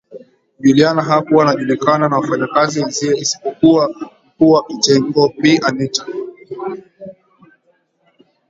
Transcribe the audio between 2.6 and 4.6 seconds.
wenzie isipokuwa mkuu